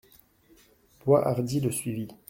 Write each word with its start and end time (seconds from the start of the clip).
Boishardy 1.05 1.59
le 1.59 1.69
suivit. 1.69 2.07